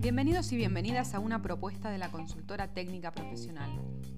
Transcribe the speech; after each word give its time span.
Bienvenidos 0.00 0.52
y 0.52 0.56
bienvenidas 0.56 1.14
a 1.14 1.20
una 1.20 1.40
propuesta 1.40 1.90
de 1.90 1.96
la 1.96 2.10
consultora 2.10 2.74
técnica 2.74 3.12
profesional. 3.12 3.70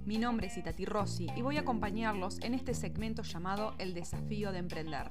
Mi 0.05 0.19
nombre 0.19 0.49
es 0.49 0.57
Itati 0.57 0.85
Rossi 0.85 1.29
y 1.37 1.43
voy 1.43 1.57
a 1.57 1.61
acompañarlos 1.61 2.41
en 2.41 2.55
este 2.55 2.75
segmento 2.75 3.23
llamado 3.23 3.75
El 3.79 3.95
desafío 3.95 4.51
de 4.51 4.59
emprender. 4.59 5.09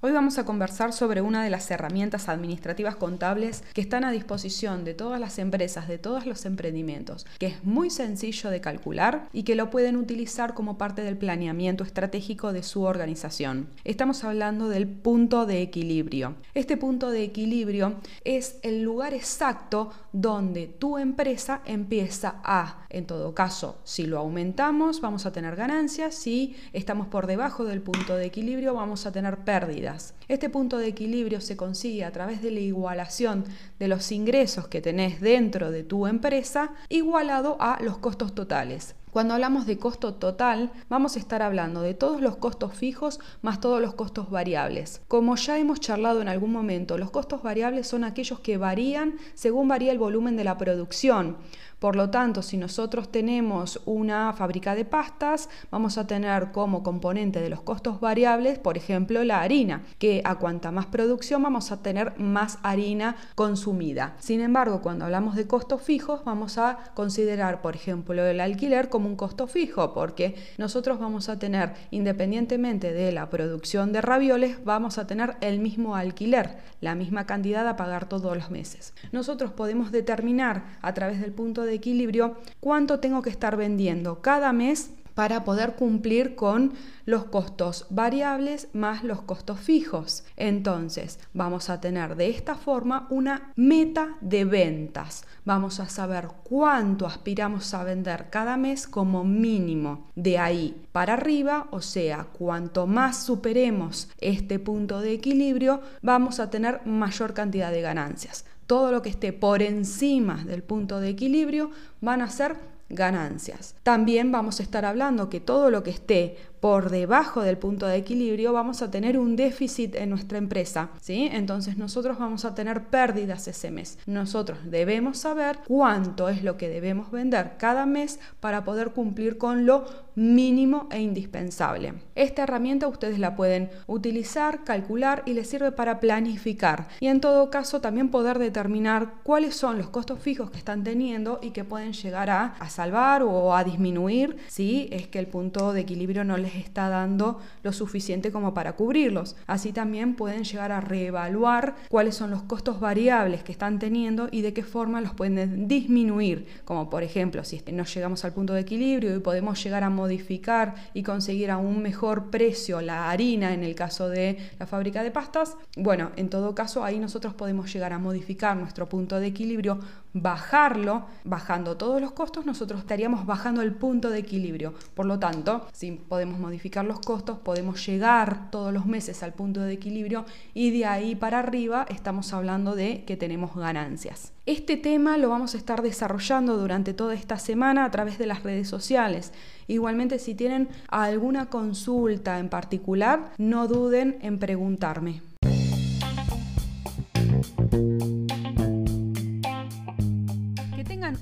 Hoy 0.00 0.12
vamos 0.12 0.38
a 0.38 0.44
conversar 0.44 0.92
sobre 0.92 1.22
una 1.22 1.42
de 1.42 1.50
las 1.50 1.68
herramientas 1.72 2.28
administrativas 2.28 2.94
contables 2.94 3.64
que 3.74 3.80
están 3.80 4.04
a 4.04 4.12
disposición 4.12 4.84
de 4.84 4.94
todas 4.94 5.18
las 5.18 5.40
empresas, 5.40 5.88
de 5.88 5.98
todos 5.98 6.24
los 6.24 6.46
emprendimientos, 6.46 7.26
que 7.40 7.46
es 7.46 7.64
muy 7.64 7.90
sencillo 7.90 8.48
de 8.48 8.60
calcular 8.60 9.28
y 9.32 9.42
que 9.42 9.56
lo 9.56 9.70
pueden 9.70 9.96
utilizar 9.96 10.54
como 10.54 10.78
parte 10.78 11.02
del 11.02 11.16
planeamiento 11.16 11.82
estratégico 11.82 12.52
de 12.52 12.62
su 12.62 12.84
organización. 12.84 13.70
Estamos 13.82 14.22
hablando 14.22 14.68
del 14.68 14.86
punto 14.86 15.46
de 15.46 15.62
equilibrio. 15.62 16.36
Este 16.54 16.76
punto 16.76 17.10
de 17.10 17.24
equilibrio 17.24 17.96
es 18.22 18.60
el 18.62 18.82
lugar 18.82 19.14
exacto 19.14 19.90
donde 20.12 20.68
tu 20.68 20.96
empresa 20.96 21.60
empieza 21.64 22.36
a, 22.44 22.86
en 22.88 23.04
todo 23.04 23.34
caso, 23.34 23.80
si 23.82 24.06
lo 24.06 24.18
aumentamos, 24.18 25.00
vamos 25.00 25.26
a 25.26 25.32
tener 25.32 25.56
ganancias, 25.56 26.14
si 26.14 26.54
estamos 26.72 27.08
por 27.08 27.26
debajo 27.26 27.64
del 27.64 27.82
punto 27.82 28.14
de 28.14 28.26
equilibrio, 28.26 28.74
vamos 28.74 29.04
a 29.04 29.10
tener 29.10 29.38
pérdidas 29.38 29.87
este 30.28 30.50
punto 30.50 30.78
de 30.78 30.88
equilibrio 30.88 31.40
se 31.40 31.56
consigue 31.56 32.04
a 32.04 32.12
través 32.12 32.42
de 32.42 32.50
la 32.50 32.60
igualación 32.60 33.44
de 33.78 33.88
los 33.88 34.12
ingresos 34.12 34.68
que 34.68 34.80
tenés 34.80 35.20
dentro 35.20 35.70
de 35.70 35.82
tu 35.82 36.06
empresa 36.06 36.72
igualado 36.88 37.56
a 37.60 37.78
los 37.82 37.98
costos 37.98 38.34
totales. 38.34 38.94
Cuando 39.10 39.34
hablamos 39.34 39.66
de 39.66 39.78
costo 39.78 40.14
total, 40.14 40.70
vamos 40.88 41.16
a 41.16 41.18
estar 41.18 41.42
hablando 41.42 41.80
de 41.80 41.94
todos 41.94 42.20
los 42.20 42.36
costos 42.36 42.74
fijos 42.74 43.20
más 43.42 43.60
todos 43.60 43.80
los 43.80 43.94
costos 43.94 44.30
variables. 44.30 45.00
Como 45.08 45.36
ya 45.36 45.58
hemos 45.58 45.80
charlado 45.80 46.20
en 46.20 46.28
algún 46.28 46.52
momento, 46.52 46.98
los 46.98 47.10
costos 47.10 47.42
variables 47.42 47.86
son 47.86 48.04
aquellos 48.04 48.40
que 48.40 48.58
varían 48.58 49.16
según 49.34 49.68
varía 49.68 49.92
el 49.92 49.98
volumen 49.98 50.36
de 50.36 50.44
la 50.44 50.58
producción. 50.58 51.36
Por 51.78 51.94
lo 51.94 52.10
tanto, 52.10 52.42
si 52.42 52.56
nosotros 52.56 53.12
tenemos 53.12 53.80
una 53.86 54.32
fábrica 54.32 54.74
de 54.74 54.84
pastas, 54.84 55.48
vamos 55.70 55.96
a 55.96 56.08
tener 56.08 56.50
como 56.50 56.82
componente 56.82 57.40
de 57.40 57.50
los 57.50 57.62
costos 57.62 58.00
variables, 58.00 58.58
por 58.58 58.76
ejemplo, 58.76 59.22
la 59.22 59.42
harina, 59.42 59.84
que 60.00 60.20
a 60.24 60.34
cuanta 60.34 60.72
más 60.72 60.86
producción 60.86 61.40
vamos 61.40 61.70
a 61.70 61.80
tener 61.80 62.18
más 62.18 62.58
harina 62.64 63.14
consumida. 63.36 64.16
Sin 64.18 64.40
embargo, 64.40 64.82
cuando 64.82 65.04
hablamos 65.04 65.36
de 65.36 65.46
costos 65.46 65.80
fijos, 65.80 66.24
vamos 66.24 66.58
a 66.58 66.78
considerar, 66.94 67.62
por 67.62 67.76
ejemplo, 67.76 68.26
el 68.26 68.40
alquiler 68.40 68.88
como 68.88 68.97
un 69.06 69.16
costo 69.16 69.46
fijo, 69.46 69.92
porque 69.92 70.34
nosotros 70.56 70.98
vamos 70.98 71.28
a 71.28 71.38
tener, 71.38 71.74
independientemente 71.90 72.92
de 72.92 73.12
la 73.12 73.28
producción 73.30 73.92
de 73.92 74.00
ravioles, 74.00 74.64
vamos 74.64 74.98
a 74.98 75.06
tener 75.06 75.36
el 75.40 75.60
mismo 75.60 75.96
alquiler, 75.96 76.56
la 76.80 76.94
misma 76.94 77.26
cantidad 77.26 77.66
a 77.68 77.76
pagar 77.76 78.08
todos 78.08 78.36
los 78.36 78.50
meses. 78.50 78.94
Nosotros 79.12 79.52
podemos 79.52 79.92
determinar 79.92 80.64
a 80.82 80.94
través 80.94 81.20
del 81.20 81.32
punto 81.32 81.62
de 81.62 81.74
equilibrio 81.74 82.36
cuánto 82.60 83.00
tengo 83.00 83.22
que 83.22 83.30
estar 83.30 83.56
vendiendo 83.56 84.20
cada 84.20 84.52
mes 84.52 84.90
para 85.18 85.42
poder 85.42 85.74
cumplir 85.74 86.36
con 86.36 86.74
los 87.04 87.24
costos 87.24 87.86
variables 87.90 88.68
más 88.72 89.02
los 89.02 89.20
costos 89.22 89.58
fijos. 89.58 90.22
Entonces, 90.36 91.18
vamos 91.34 91.70
a 91.70 91.80
tener 91.80 92.14
de 92.14 92.30
esta 92.30 92.54
forma 92.54 93.08
una 93.10 93.52
meta 93.56 94.16
de 94.20 94.44
ventas. 94.44 95.24
Vamos 95.44 95.80
a 95.80 95.88
saber 95.88 96.28
cuánto 96.44 97.04
aspiramos 97.04 97.74
a 97.74 97.82
vender 97.82 98.30
cada 98.30 98.56
mes 98.56 98.86
como 98.86 99.24
mínimo. 99.24 100.06
De 100.14 100.38
ahí 100.38 100.84
para 100.92 101.14
arriba, 101.14 101.66
o 101.72 101.80
sea, 101.80 102.28
cuanto 102.32 102.86
más 102.86 103.20
superemos 103.24 104.08
este 104.20 104.60
punto 104.60 105.00
de 105.00 105.14
equilibrio, 105.14 105.80
vamos 106.00 106.38
a 106.38 106.48
tener 106.48 106.86
mayor 106.86 107.34
cantidad 107.34 107.72
de 107.72 107.80
ganancias 107.80 108.44
todo 108.68 108.92
lo 108.92 109.00
que 109.00 109.08
esté 109.08 109.32
por 109.32 109.62
encima 109.62 110.44
del 110.44 110.62
punto 110.62 111.00
de 111.00 111.08
equilibrio 111.08 111.70
van 112.02 112.20
a 112.20 112.28
ser 112.28 112.77
ganancias. 112.88 113.74
También 113.82 114.32
vamos 114.32 114.60
a 114.60 114.62
estar 114.62 114.84
hablando 114.84 115.28
que 115.28 115.40
todo 115.40 115.70
lo 115.70 115.82
que 115.82 115.90
esté 115.90 116.36
por 116.60 116.90
debajo 116.90 117.42
del 117.42 117.58
punto 117.58 117.86
de 117.86 117.96
equilibrio, 117.96 118.52
vamos 118.52 118.82
a 118.82 118.90
tener 118.90 119.18
un 119.18 119.36
déficit 119.36 119.94
en 119.94 120.10
nuestra 120.10 120.38
empresa, 120.38 120.90
¿sí? 121.00 121.28
Entonces 121.32 121.76
nosotros 121.78 122.18
vamos 122.18 122.44
a 122.44 122.54
tener 122.54 122.84
pérdidas 122.84 123.48
ese 123.48 123.70
mes. 123.70 123.98
Nosotros 124.06 124.58
debemos 124.64 125.18
saber 125.18 125.60
cuánto 125.66 126.28
es 126.28 126.42
lo 126.42 126.56
que 126.56 126.68
debemos 126.68 127.10
vender 127.10 127.52
cada 127.58 127.86
mes 127.86 128.18
para 128.40 128.64
poder 128.64 128.90
cumplir 128.90 129.38
con 129.38 129.66
lo 129.66 129.86
mínimo 130.14 130.88
e 130.90 131.00
indispensable. 131.00 131.94
Esta 132.16 132.42
herramienta 132.42 132.88
ustedes 132.88 133.20
la 133.20 133.36
pueden 133.36 133.70
utilizar, 133.86 134.64
calcular 134.64 135.22
y 135.26 135.34
les 135.34 135.48
sirve 135.48 135.70
para 135.70 136.00
planificar 136.00 136.88
y 136.98 137.06
en 137.06 137.20
todo 137.20 137.50
caso 137.50 137.80
también 137.80 138.10
poder 138.10 138.38
determinar 138.38 139.14
cuáles 139.22 139.54
son 139.54 139.78
los 139.78 139.90
costos 139.90 140.18
fijos 140.18 140.50
que 140.50 140.58
están 140.58 140.82
teniendo 140.82 141.38
y 141.40 141.50
que 141.50 141.64
pueden 141.64 141.92
llegar 141.92 142.30
a, 142.30 142.56
a 142.58 142.68
salvar 142.68 143.22
o 143.22 143.54
a 143.54 143.62
disminuir 143.62 144.36
si 144.48 144.88
es 144.90 145.06
que 145.06 145.20
el 145.20 145.28
punto 145.28 145.72
de 145.72 145.82
equilibrio 145.82 146.24
no 146.24 146.36
les 146.36 146.47
está 146.54 146.88
dando 146.88 147.40
lo 147.62 147.72
suficiente 147.72 148.32
como 148.32 148.54
para 148.54 148.74
cubrirlos. 148.74 149.36
Así 149.46 149.72
también 149.72 150.14
pueden 150.14 150.44
llegar 150.44 150.72
a 150.72 150.80
reevaluar 150.80 151.76
cuáles 151.88 152.14
son 152.14 152.30
los 152.30 152.42
costos 152.42 152.80
variables 152.80 153.42
que 153.42 153.52
están 153.52 153.78
teniendo 153.78 154.28
y 154.30 154.42
de 154.42 154.52
qué 154.52 154.62
forma 154.62 155.00
los 155.00 155.14
pueden 155.14 155.68
disminuir. 155.68 156.46
Como 156.64 156.90
por 156.90 157.02
ejemplo, 157.02 157.44
si 157.44 157.62
no 157.72 157.84
llegamos 157.84 158.24
al 158.24 158.32
punto 158.32 158.54
de 158.54 158.60
equilibrio 158.60 159.14
y 159.16 159.20
podemos 159.20 159.62
llegar 159.62 159.84
a 159.84 159.90
modificar 159.90 160.74
y 160.94 161.02
conseguir 161.02 161.50
a 161.50 161.58
un 161.58 161.82
mejor 161.82 162.30
precio 162.30 162.80
la 162.80 163.10
harina 163.10 163.54
en 163.54 163.64
el 163.64 163.74
caso 163.74 164.08
de 164.08 164.38
la 164.58 164.66
fábrica 164.66 165.02
de 165.02 165.10
pastas, 165.10 165.56
bueno, 165.76 166.10
en 166.16 166.28
todo 166.28 166.54
caso 166.54 166.84
ahí 166.84 166.98
nosotros 166.98 167.34
podemos 167.34 167.72
llegar 167.72 167.92
a 167.92 167.98
modificar 167.98 168.56
nuestro 168.56 168.88
punto 168.88 169.20
de 169.20 169.26
equilibrio, 169.26 169.80
bajarlo, 170.12 171.06
bajando 171.24 171.76
todos 171.76 172.00
los 172.00 172.12
costos, 172.12 172.46
nosotros 172.46 172.80
estaríamos 172.80 173.26
bajando 173.26 173.62
el 173.62 173.72
punto 173.72 174.10
de 174.10 174.18
equilibrio. 174.18 174.74
Por 174.94 175.06
lo 175.06 175.18
tanto, 175.18 175.66
si 175.72 175.92
podemos 175.92 176.38
modificar 176.38 176.84
los 176.84 177.00
costos, 177.00 177.38
podemos 177.38 177.84
llegar 177.86 178.50
todos 178.50 178.72
los 178.72 178.86
meses 178.86 179.22
al 179.22 179.34
punto 179.34 179.60
de 179.60 179.72
equilibrio 179.72 180.24
y 180.54 180.70
de 180.70 180.86
ahí 180.86 181.14
para 181.14 181.40
arriba 181.40 181.86
estamos 181.88 182.32
hablando 182.32 182.74
de 182.74 183.04
que 183.04 183.16
tenemos 183.16 183.54
ganancias. 183.54 184.32
Este 184.46 184.76
tema 184.78 185.18
lo 185.18 185.28
vamos 185.28 185.54
a 185.54 185.58
estar 185.58 185.82
desarrollando 185.82 186.56
durante 186.56 186.94
toda 186.94 187.14
esta 187.14 187.38
semana 187.38 187.84
a 187.84 187.90
través 187.90 188.18
de 188.18 188.26
las 188.26 188.42
redes 188.42 188.68
sociales. 188.68 189.32
Igualmente, 189.66 190.18
si 190.18 190.34
tienen 190.34 190.68
alguna 190.88 191.50
consulta 191.50 192.38
en 192.38 192.48
particular, 192.48 193.32
no 193.36 193.68
duden 193.68 194.18
en 194.22 194.38
preguntarme. 194.38 195.20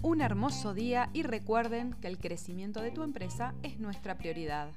Un 0.02 0.20
hermoso 0.20 0.74
día 0.74 1.10
y 1.12 1.22
recuerden 1.22 1.94
que 2.00 2.08
el 2.08 2.19
crecimiento 2.19 2.82
de 2.82 2.91
tu 2.91 3.02
empresa 3.02 3.54
es 3.62 3.78
nuestra 3.78 4.19
prioridad. 4.19 4.70